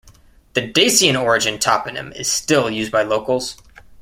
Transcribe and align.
The 0.55 0.65
Dacian-origin 0.65 1.59
toponym 1.59 2.19
is 2.19 2.27
still 2.27 2.71
used 2.71 2.91
by 2.91 3.03
locals. 3.03 3.57